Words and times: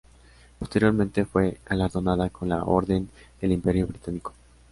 Posteriormente 0.57 1.25
fue 1.25 1.59
galardonada 1.63 2.31
con 2.31 2.49
la 2.49 2.63
Orden 2.63 3.07
del 3.39 3.51
Imperio 3.51 3.85
Británico. 3.85 4.33